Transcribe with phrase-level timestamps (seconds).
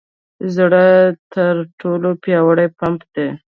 [0.55, 0.83] زړه
[1.33, 3.27] تر ټولو پیاوړې پمپ دی.